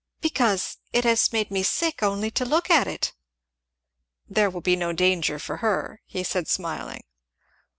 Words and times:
"Because 0.19 0.79
it 0.91 1.03
has 1.03 1.31
made 1.31 1.51
me 1.51 1.61
sick 1.61 2.01
only 2.01 2.31
to 2.31 2.43
look 2.43 2.71
at 2.71 2.87
it!" 2.87 3.13
"There 4.27 4.49
will 4.49 4.59
be 4.59 4.75
no 4.75 4.93
danger 4.93 5.37
for 5.37 5.57
her," 5.57 6.01
he 6.07 6.23
said 6.23 6.47
smiling. 6.47 7.03